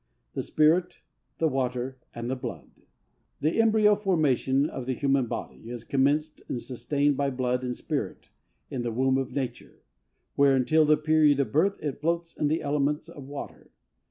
"The 0.33 0.41
spirit, 0.41 0.97
the 1.37 1.47
water 1.47 1.99
and 2.15 2.27
the 2.27 2.35
blood." 2.35 2.71
The 3.39 3.61
embryo 3.61 3.95
formation 3.95 4.67
of 4.67 4.87
the 4.87 4.95
human 4.95 5.27
body, 5.27 5.69
is 5.69 5.83
commenced 5.83 6.41
and 6.49 6.59
sustained 6.59 7.17
by 7.17 7.29
blood 7.29 7.63
and 7.63 7.75
spirit, 7.77 8.29
in 8.71 8.81
the 8.81 8.91
womb 8.91 9.19
of 9.19 9.33
nature, 9.35 9.83
where, 10.35 10.55
until 10.55 10.85
the 10.87 10.97
period 10.97 11.39
of 11.39 11.51
birth, 11.51 11.77
it 11.83 12.01
floats 12.01 12.35
in 12.35 12.47
the 12.47 12.63
element 12.63 13.09
of 13.09 13.27
water. 13.27 13.69